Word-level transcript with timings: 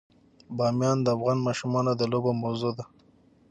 بامیان 0.57 0.97
د 1.03 1.07
افغان 1.15 1.37
ماشومانو 1.47 1.91
د 1.97 2.01
لوبو 2.11 2.31
موضوع 2.43 2.71
ده. 2.77 2.85